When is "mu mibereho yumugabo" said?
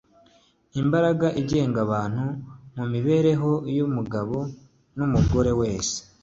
2.75-4.37